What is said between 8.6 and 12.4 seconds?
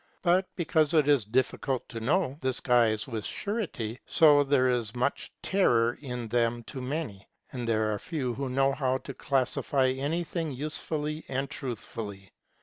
how to classify anything usefully and truthfully.